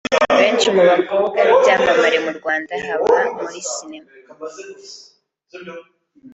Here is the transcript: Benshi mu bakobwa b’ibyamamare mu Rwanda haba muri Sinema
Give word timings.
Benshi 0.39 0.67
mu 0.75 0.83
bakobwa 0.91 1.37
b’ibyamamare 1.47 2.17
mu 2.25 2.31
Rwanda 2.37 2.73
haba 2.85 3.17
muri 3.37 3.59
Sinema 3.71 4.11